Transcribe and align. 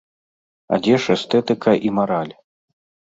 А 0.77 0.79
дзе 0.87 0.95
ж 1.03 1.17
эстэтыка 1.17 1.73
і 1.91 1.91
мараль? 1.99 2.33